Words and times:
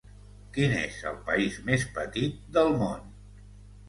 Quin 0.53 0.71
és 0.77 0.95
el 1.11 1.19
país 1.27 1.59
més 1.67 1.85
petit 1.97 2.39
del 2.57 2.73
món? 2.81 3.05